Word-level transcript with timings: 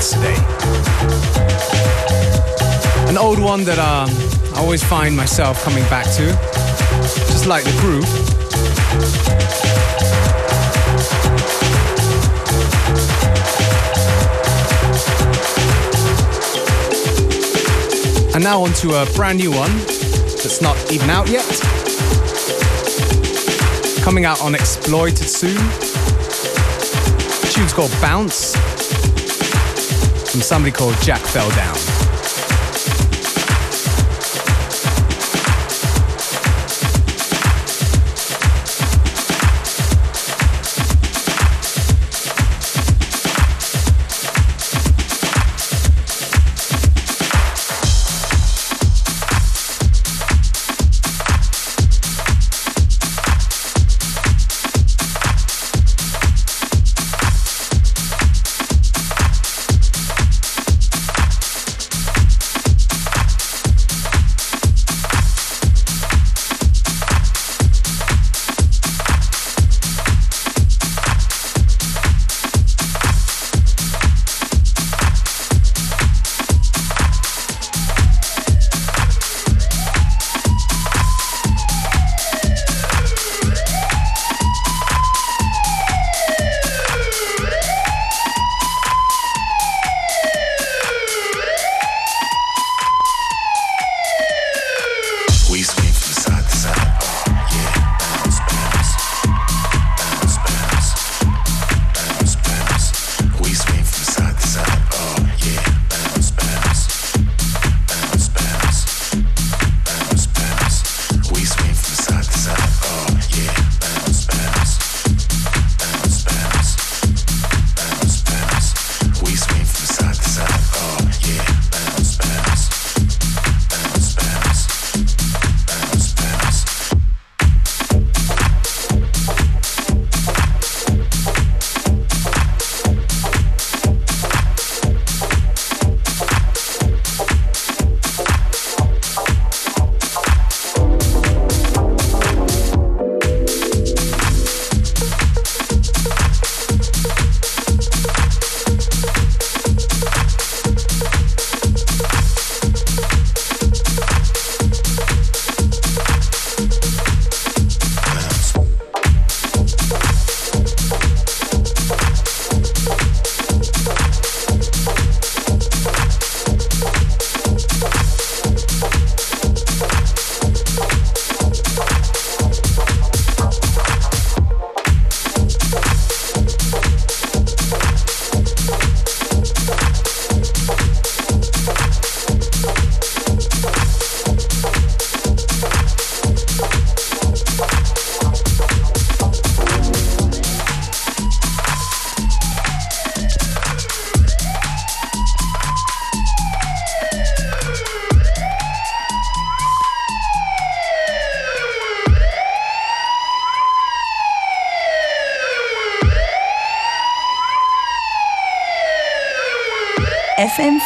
Today. 0.00 0.34
An 3.06 3.18
old 3.18 3.38
one 3.38 3.64
that 3.64 3.78
uh, 3.78 4.06
I 4.56 4.58
always 4.58 4.82
find 4.82 5.14
myself 5.14 5.62
coming 5.62 5.84
back 5.90 6.06
to, 6.16 6.32
just 7.28 7.46
like 7.46 7.64
the 7.64 7.70
groove. 7.80 8.06
And 18.34 18.42
now 18.42 18.62
on 18.62 18.72
to 18.80 19.02
a 19.02 19.06
brand 19.14 19.36
new 19.36 19.50
one 19.50 19.70
that's 20.40 20.62
not 20.62 20.78
even 20.90 21.10
out 21.10 21.28
yet. 21.28 21.44
Coming 24.02 24.24
out 24.24 24.40
on 24.40 24.54
Exploited 24.54 25.28
soon. 25.28 25.56
The 27.42 27.52
tune's 27.52 27.74
called 27.74 27.92
Bounce 28.00 28.56
from 30.30 30.42
somebody 30.42 30.70
called 30.70 30.94
Jack 31.02 31.20
Fell 31.20 31.50
Down. 31.50 31.89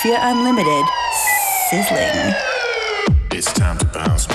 FM4 0.04 0.18
Unlimited. 0.20 0.84
Sizzling. 1.70 2.34
It's 3.30 3.52
time 3.54 3.78
to 3.78 3.87
bounce, 3.87 4.26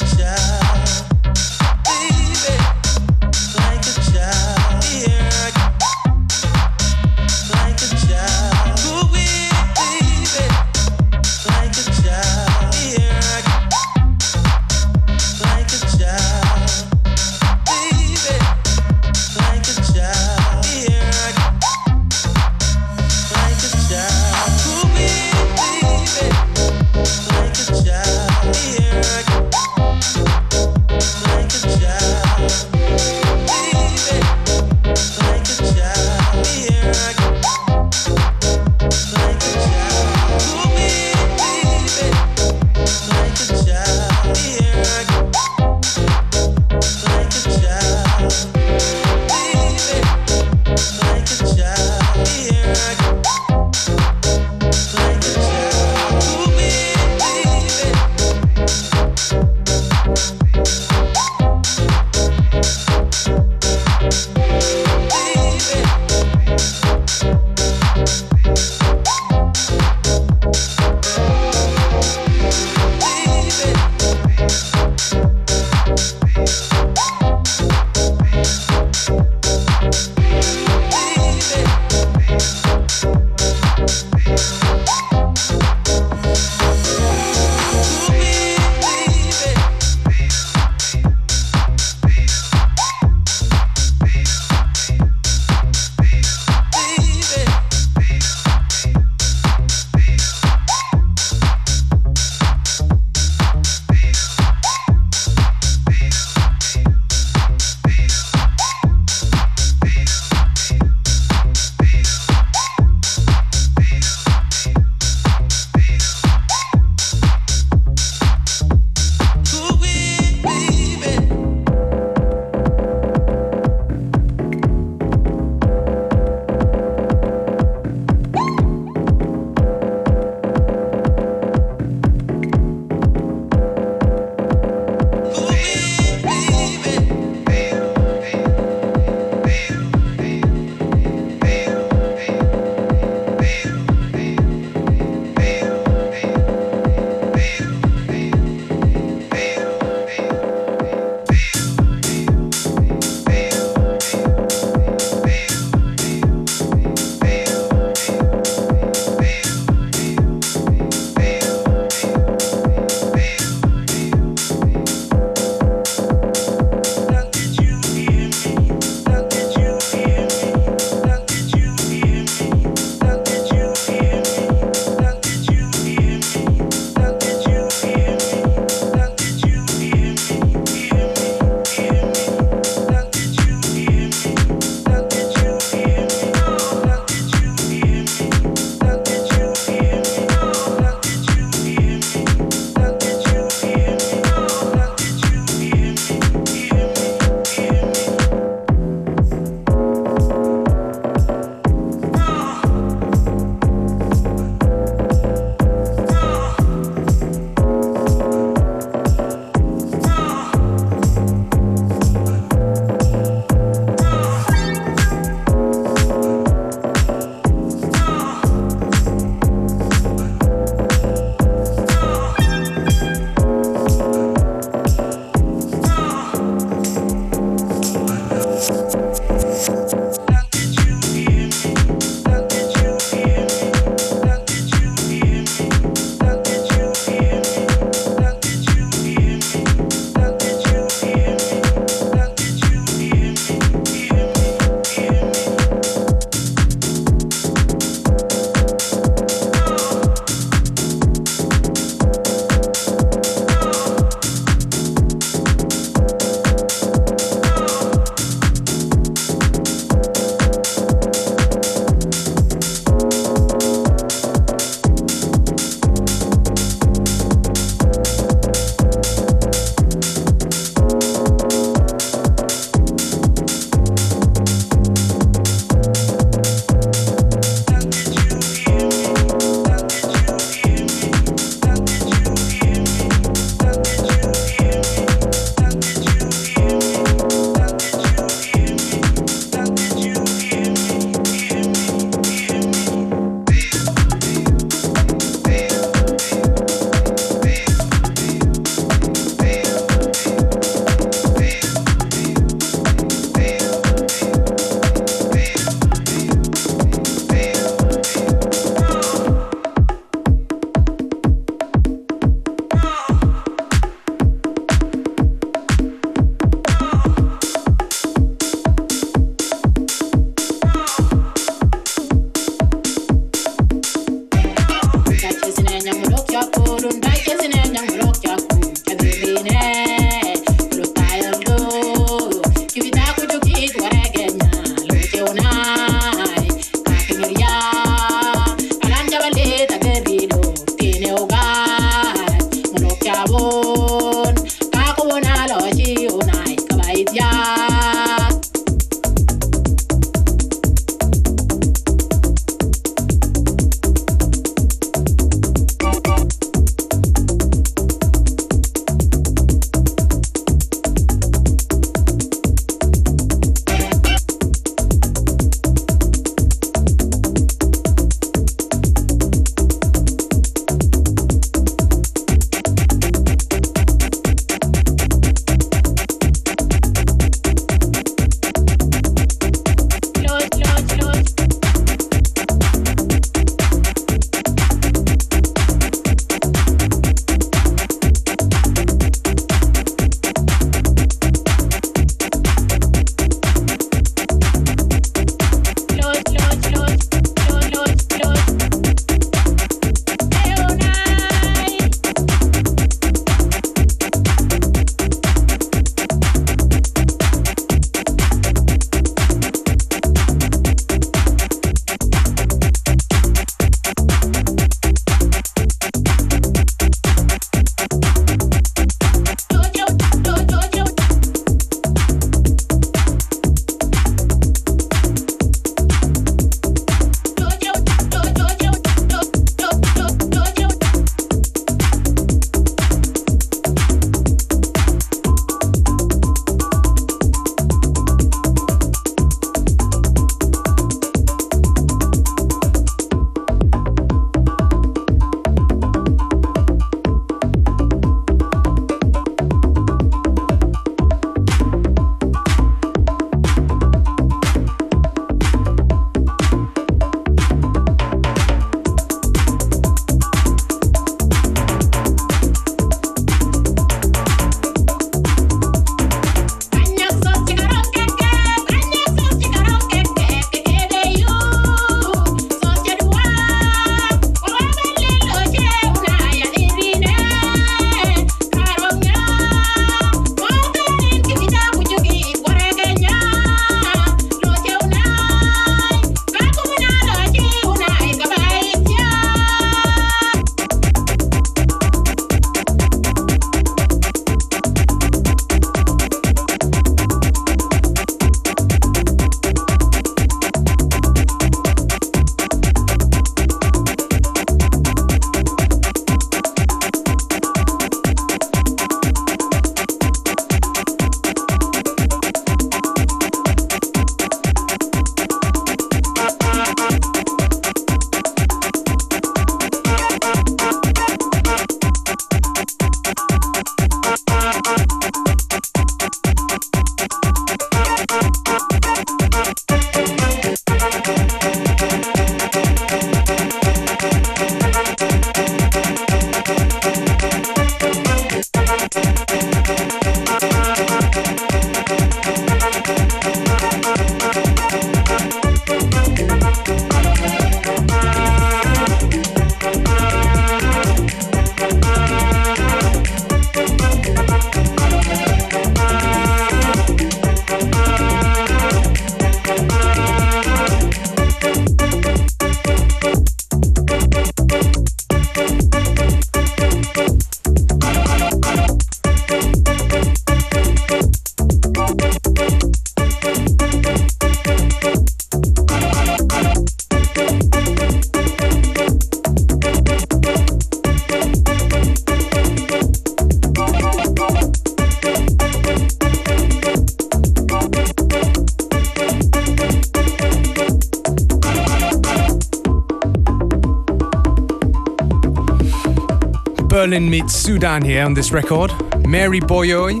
Berlin 596.86 597.10
meets 597.10 597.34
Sudan 597.34 597.82
here 597.82 598.04
on 598.04 598.14
this 598.14 598.30
record. 598.30 598.70
Mary 599.08 599.40
Boyoi, 599.40 600.00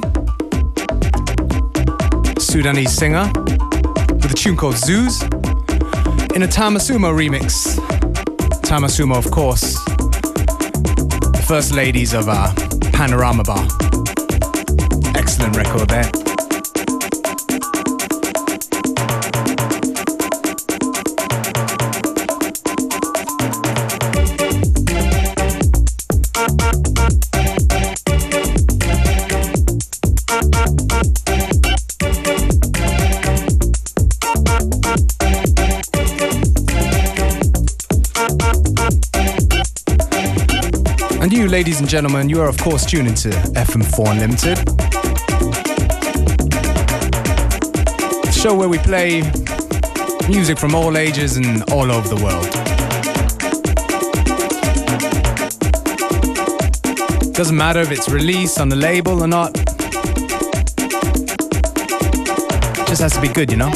Sudanese 2.40 2.92
singer, 2.92 3.28
with 3.34 4.30
a 4.30 4.34
tune 4.36 4.56
called 4.56 4.76
Zoos, 4.76 5.20
in 6.36 6.44
a 6.44 6.46
Tama 6.46 6.78
Sumo 6.78 7.10
remix. 7.12 7.74
Tama 8.62 8.86
Sumo, 8.86 9.16
of 9.16 9.28
course, 9.32 9.74
the 11.34 11.44
first 11.44 11.72
ladies 11.72 12.14
of 12.14 12.28
uh, 12.28 12.54
Panorama 12.92 13.42
Bar. 13.42 13.66
Excellent 15.16 15.56
record 15.56 15.88
there. 15.88 16.25
Ladies 41.56 41.80
and 41.80 41.88
gentlemen, 41.88 42.28
you 42.28 42.38
are 42.42 42.50
of 42.50 42.58
course 42.58 42.84
tuned 42.84 43.08
into 43.08 43.30
FM4 43.30 44.10
Unlimited. 44.10 44.58
The 48.26 48.30
show 48.30 48.54
where 48.54 48.68
we 48.68 48.76
play 48.76 49.22
music 50.28 50.58
from 50.58 50.74
all 50.74 50.98
ages 50.98 51.38
and 51.38 51.62
all 51.72 51.90
over 51.90 52.14
the 52.14 52.22
world. 52.22 52.44
Doesn't 57.32 57.56
matter 57.56 57.80
if 57.80 57.90
it's 57.90 58.10
released 58.10 58.60
on 58.60 58.68
the 58.68 58.76
label 58.76 59.22
or 59.22 59.26
not. 59.26 59.54
Just 62.86 63.00
has 63.00 63.14
to 63.14 63.20
be 63.22 63.28
good, 63.28 63.50
you 63.50 63.56
know? 63.56 63.72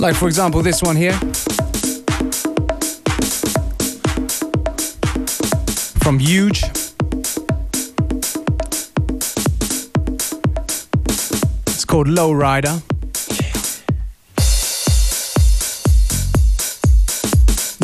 Like, 0.00 0.16
for 0.16 0.26
example, 0.26 0.62
this 0.62 0.82
one 0.82 0.96
here. 0.96 1.12
From 6.02 6.18
Huge. 6.18 6.62
It's 11.66 11.84
called 11.84 12.08
Low 12.08 12.32
Rider. 12.32 12.80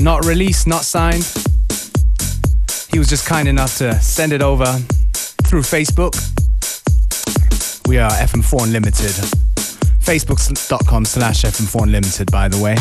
Not 0.01 0.25
released, 0.25 0.67
not 0.67 0.85
signed. 0.85 1.25
He 2.91 2.99
was 2.99 3.09
just 3.09 3.25
kind 3.25 3.47
enough 3.47 3.79
to 3.79 3.95
send 4.01 4.33
it 4.33 4.43
over 4.43 4.67
through 5.45 5.63
Facebook. 5.63 6.32
We 7.93 7.99
are 7.99 8.11
FM4 8.11 8.65
Unlimited. 8.65 9.11
Facebook.com 10.01 11.05
slash 11.05 11.43
FM4 11.43 11.83
Unlimited, 11.83 12.31
by 12.31 12.49
the 12.49 12.57
way. 12.57 12.75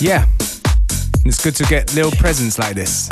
Yeah, 0.00 0.24
it's 1.26 1.44
good 1.44 1.54
to 1.56 1.64
get 1.64 1.94
little 1.94 2.12
presents 2.12 2.58
like 2.58 2.74
this. 2.74 3.10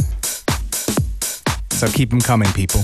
So 1.68 1.86
keep 1.88 2.08
them 2.08 2.22
coming, 2.22 2.50
people. 2.54 2.80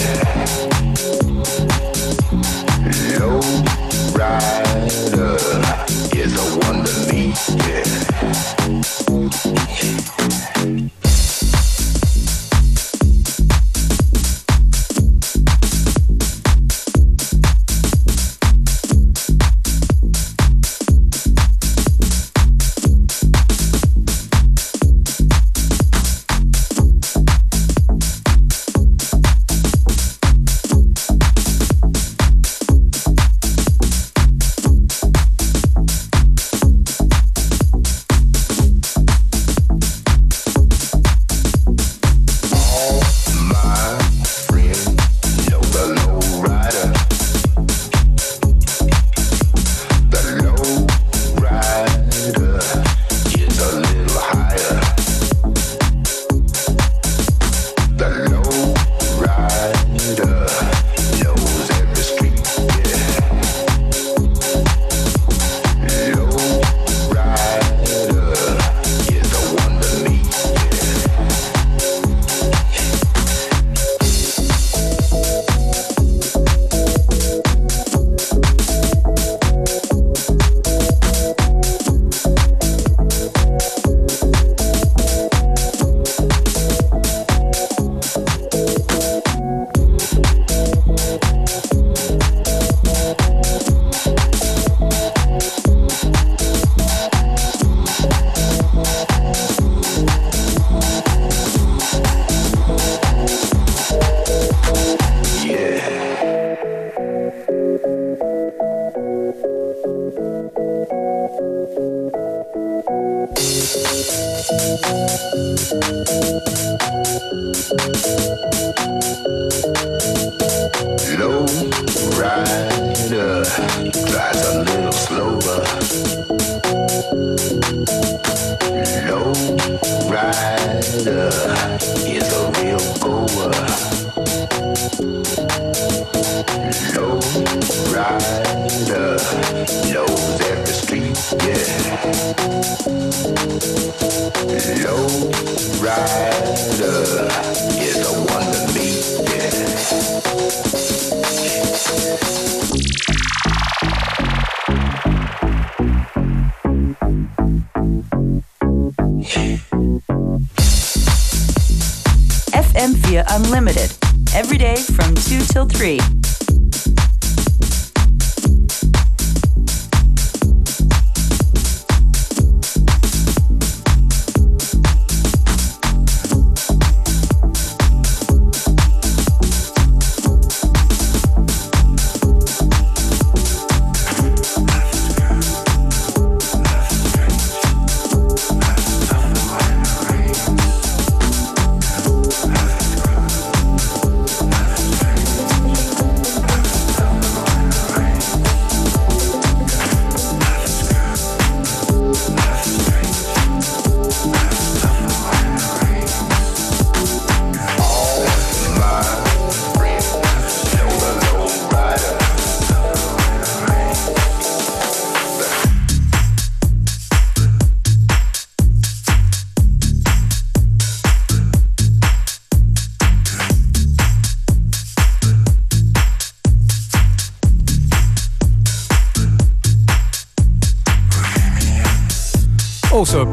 yeah. 0.00 0.27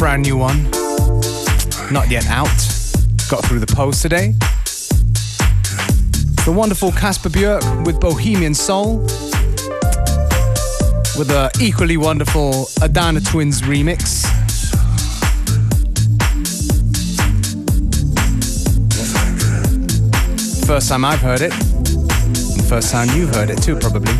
Brand 0.06 0.22
new 0.22 0.38
one, 0.38 0.70
not 1.92 2.12
yet 2.12 2.28
out. 2.28 2.46
Got 3.28 3.44
through 3.44 3.58
the 3.58 3.74
post 3.76 4.04
today. 4.04 4.36
The 6.46 6.54
wonderful 6.56 6.92
Kasper 6.92 7.30
Bjørke 7.30 7.88
with 7.88 8.00
Bohemian 8.00 8.54
Soul, 8.54 9.00
with 11.18 11.30
the 11.30 11.50
equally 11.60 11.98
wonderful 11.98 12.68
Adana 12.84 13.20
Twins 13.20 13.64
remix. 13.64 14.22
First 20.68 20.90
time 20.90 21.04
I've 21.04 21.20
heard 21.20 21.42
it, 21.42 21.52
first 22.70 22.92
time 22.92 23.10
you've 23.18 23.34
heard 23.34 23.50
it 23.50 23.60
too, 23.64 23.76
probably. 23.76 24.14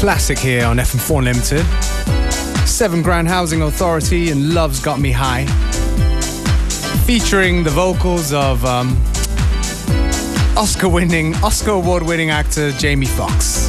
Classic 0.00 0.38
here 0.38 0.64
on 0.64 0.78
FM4 0.78 1.18
Unlimited. 1.18 1.66
Seven 2.66 3.02
Grand 3.02 3.28
Housing 3.28 3.60
Authority 3.60 4.30
and 4.30 4.54
Love's 4.54 4.80
Got 4.80 4.98
Me 4.98 5.12
High. 5.12 5.44
Featuring 7.04 7.62
the 7.64 7.68
vocals 7.68 8.32
of 8.32 8.64
um, 8.64 8.96
Oscar 10.56 10.88
winning, 10.88 11.34
Oscar 11.44 11.72
award 11.72 12.02
winning 12.02 12.30
actor 12.30 12.72
Jamie 12.72 13.04
Foxx. 13.04 13.68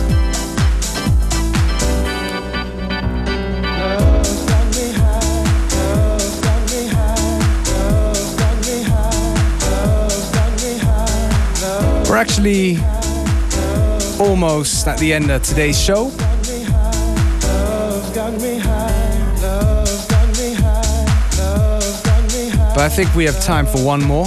We're 12.09 12.15
actually 12.15 12.77
almost 14.21 14.87
at 14.87 14.99
the 14.99 15.11
end 15.11 15.31
of 15.31 15.41
today's 15.41 15.81
show. 15.81 16.11
But 22.73 22.79
I 22.79 22.89
think 22.89 23.13
we 23.15 23.25
have 23.25 23.43
time 23.43 23.65
for 23.65 23.83
one 23.83 24.03
more. 24.03 24.25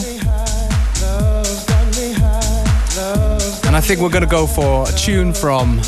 And 3.67 3.77
I 3.77 3.81
think 3.81 4.01
we're 4.01 4.11
gonna 4.11 4.27
go 4.27 4.47
for 4.47 4.89
a 4.89 4.93
tune 4.93 5.33
from 5.33 5.81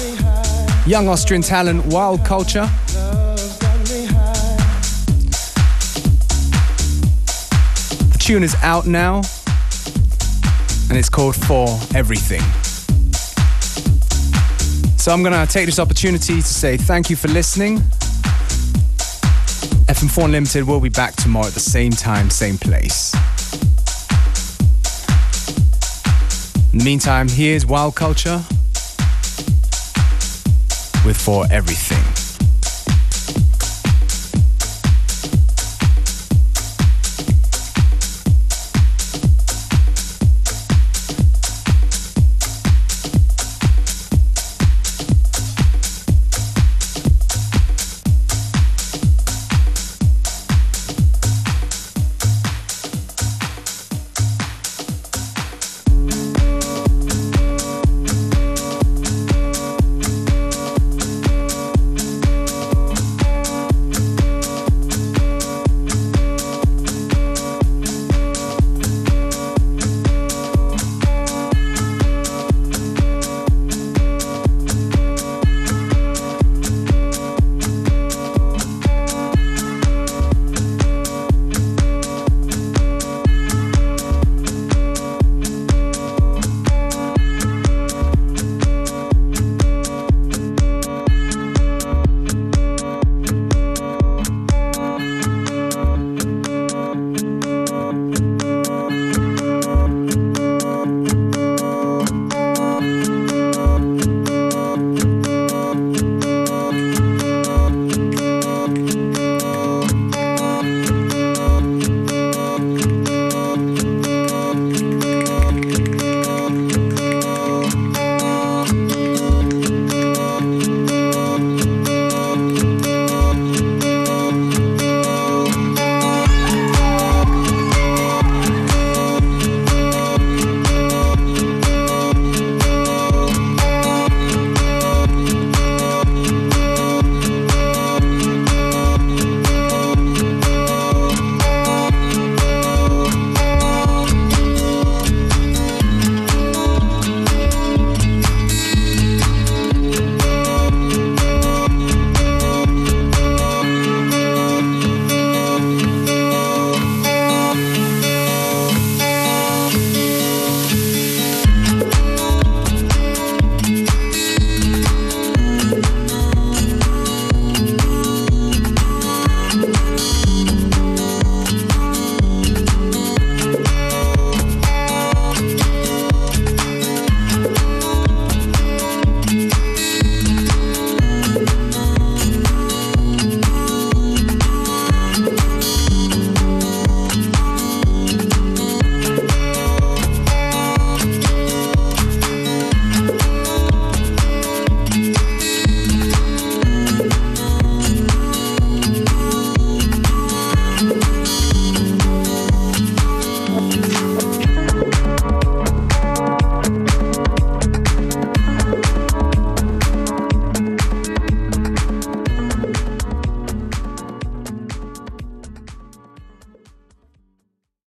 young 0.86 1.08
Austrian 1.08 1.42
talent 1.42 1.84
Wild 1.86 2.24
Culture. 2.24 2.68
The 8.12 8.18
tune 8.18 8.44
is 8.44 8.54
out 8.62 8.86
now 8.86 9.22
and 10.88 10.96
it's 10.96 11.10
called 11.10 11.34
For 11.34 11.66
Everything. 11.94 12.65
So 15.06 15.12
I'm 15.12 15.22
gonna 15.22 15.46
take 15.46 15.66
this 15.66 15.78
opportunity 15.78 16.34
to 16.34 16.42
say 16.42 16.76
thank 16.76 17.10
you 17.10 17.14
for 17.14 17.28
listening. 17.28 17.78
FM4 19.86 20.24
Unlimited 20.24 20.64
will 20.64 20.80
be 20.80 20.88
back 20.88 21.14
tomorrow 21.14 21.46
at 21.46 21.52
the 21.54 21.60
same 21.60 21.92
time, 21.92 22.28
same 22.28 22.58
place. 22.58 23.14
In 26.72 26.80
the 26.80 26.84
meantime, 26.84 27.28
here's 27.28 27.64
Wild 27.64 27.94
Culture 27.94 28.42
with 31.04 31.16
For 31.16 31.46
Everything. 31.52 32.05